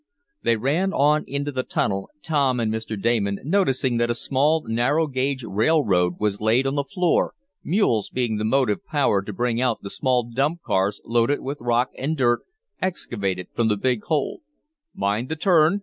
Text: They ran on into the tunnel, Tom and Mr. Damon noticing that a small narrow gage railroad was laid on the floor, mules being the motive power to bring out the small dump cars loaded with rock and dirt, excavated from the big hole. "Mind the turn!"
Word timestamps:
They 0.41 0.55
ran 0.57 0.93
on 0.93 1.25
into 1.27 1.51
the 1.51 1.61
tunnel, 1.61 2.09
Tom 2.23 2.59
and 2.59 2.73
Mr. 2.73 2.99
Damon 2.99 3.39
noticing 3.43 3.97
that 3.97 4.09
a 4.09 4.15
small 4.15 4.63
narrow 4.67 5.05
gage 5.05 5.43
railroad 5.43 6.13
was 6.19 6.41
laid 6.41 6.65
on 6.65 6.73
the 6.73 6.83
floor, 6.83 7.35
mules 7.63 8.09
being 8.09 8.37
the 8.37 8.43
motive 8.43 8.83
power 8.83 9.21
to 9.21 9.31
bring 9.31 9.61
out 9.61 9.83
the 9.83 9.91
small 9.91 10.23
dump 10.23 10.63
cars 10.63 11.01
loaded 11.05 11.41
with 11.41 11.61
rock 11.61 11.91
and 11.95 12.17
dirt, 12.17 12.39
excavated 12.81 13.49
from 13.53 13.67
the 13.67 13.77
big 13.77 14.01
hole. 14.05 14.41
"Mind 14.95 15.29
the 15.29 15.35
turn!" 15.35 15.79